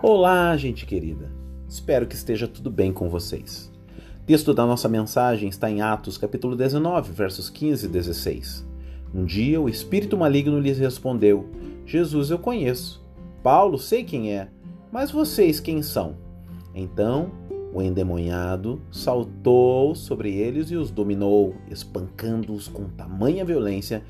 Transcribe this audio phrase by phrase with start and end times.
[0.00, 1.28] Olá, gente querida.
[1.68, 3.68] Espero que esteja tudo bem com vocês.
[4.22, 8.64] O texto da nossa mensagem está em Atos, capítulo 19, versos 15 e 16.
[9.12, 11.48] Um dia o espírito maligno lhes respondeu:
[11.84, 13.04] Jesus eu conheço.
[13.42, 14.48] Paulo sei quem é,
[14.92, 16.14] mas vocês quem são?
[16.72, 17.32] Então
[17.74, 24.04] o endemoniado saltou sobre eles e os dominou, espancando-os com tamanha violência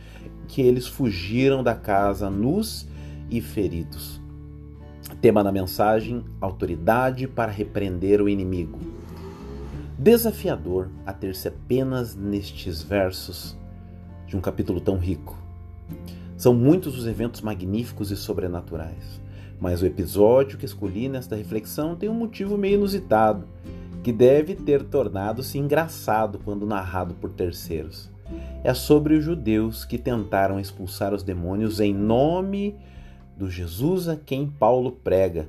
[0.49, 2.87] que eles fugiram da casa nus
[3.31, 4.28] e feridos.
[5.21, 8.79] Tema da mensagem: autoridade para repreender o inimigo.
[9.99, 13.59] Desafiador a ter-se apenas nestes versos
[14.29, 15.37] de um capítulo tão rico.
[16.37, 19.21] São muitos os eventos magníficos e sobrenaturais,
[19.59, 23.49] mas o episódio que escolhi nesta reflexão tem um motivo meio inusitado,
[24.05, 28.09] que deve ter tornado-se engraçado quando narrado por terceiros.
[28.63, 32.98] É sobre os judeus que tentaram expulsar os demônios em nome de
[33.39, 35.49] do Jesus a quem Paulo prega,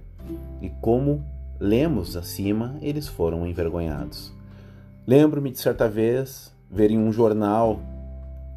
[0.61, 1.25] e como
[1.59, 4.31] lemos acima, eles foram envergonhados.
[5.07, 7.79] Lembro-me de certa vez ver em um jornal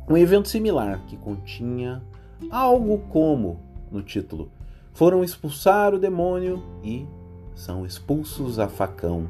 [0.07, 2.03] um evento similar que continha
[2.51, 3.59] algo como
[3.91, 4.51] no título:
[4.93, 7.07] Foram expulsar o demônio e
[7.55, 9.27] são expulsos a facão.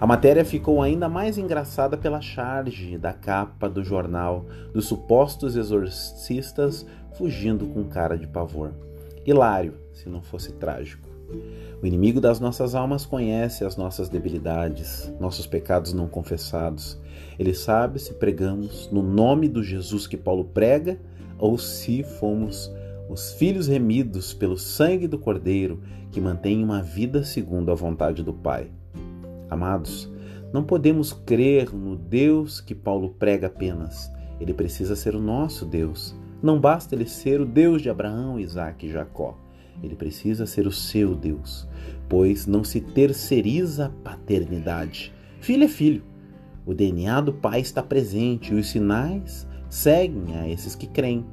[0.00, 6.84] A matéria ficou ainda mais engraçada pela charge da capa do jornal dos supostos exorcistas
[7.12, 8.72] fugindo com cara de pavor
[9.26, 11.08] hilário se não fosse trágico.
[11.82, 17.00] O inimigo das nossas almas conhece as nossas debilidades, nossos pecados não confessados.
[17.38, 20.98] Ele sabe se pregamos no nome do Jesus que Paulo prega
[21.38, 22.70] ou se fomos
[23.08, 25.82] os filhos remidos pelo sangue do Cordeiro
[26.12, 28.70] que mantém uma vida segundo a vontade do Pai.
[29.48, 30.10] Amados,
[30.52, 34.12] não podemos crer no Deus que Paulo prega apenas.
[34.40, 38.86] Ele precisa ser o nosso Deus, não basta ele ser o Deus de Abraão, Isaac
[38.86, 39.36] e Jacó.
[39.82, 41.66] Ele precisa ser o seu Deus,
[42.08, 45.12] pois não se terceiriza a paternidade.
[45.40, 46.02] Filho é filho.
[46.66, 51.24] O DNA do pai está presente e os sinais seguem a esses que creem,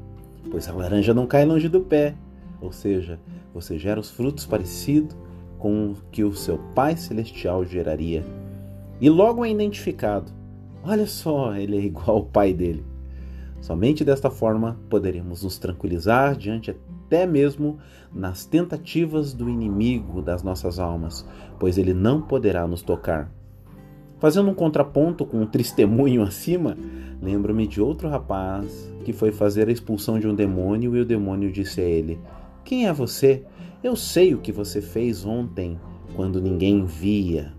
[0.50, 2.16] pois a laranja não cai longe do pé.
[2.62, 3.20] Ou seja,
[3.54, 5.16] você gera os frutos parecidos
[5.58, 8.24] com o que o seu Pai Celestial geraria.
[9.02, 10.32] E logo é identificado.
[10.84, 12.84] Olha só, ele é igual ao pai dele.
[13.62, 17.80] Somente desta forma poderemos nos tranquilizar diante até mesmo
[18.14, 21.26] nas tentativas do inimigo das nossas almas,
[21.60, 23.32] pois ele não poderá nos tocar.
[24.20, 26.78] Fazendo um contraponto com um testemunho acima,
[27.22, 31.52] lembro-me de outro rapaz que foi fazer a expulsão de um demônio e o demônio
[31.52, 32.20] disse a ele:
[32.64, 33.44] Quem é você?
[33.84, 35.80] Eu sei o que você fez ontem
[36.16, 37.54] quando ninguém via.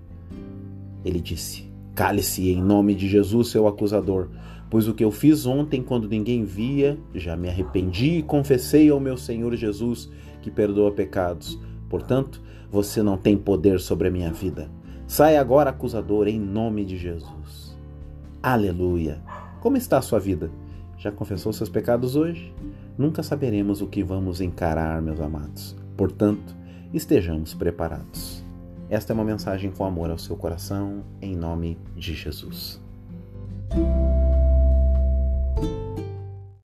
[1.04, 4.28] Ele disse: Cale-se em nome de Jesus, seu acusador,
[4.70, 9.00] pois o que eu fiz ontem quando ninguém via, já me arrependi e confessei ao
[9.00, 10.10] meu Senhor Jesus,
[10.42, 11.58] que perdoa pecados.
[11.88, 14.70] Portanto, você não tem poder sobre a minha vida.
[15.06, 17.76] Sai agora, acusador, em nome de Jesus.
[18.42, 19.22] Aleluia!
[19.60, 20.50] Como está a sua vida?
[20.98, 22.52] Já confessou seus pecados hoje?
[22.96, 25.76] Nunca saberemos o que vamos encarar, meus amados.
[25.96, 26.56] Portanto,
[26.92, 28.44] estejamos preparados.
[28.90, 32.80] Esta é uma mensagem com amor ao seu coração, em nome de Jesus.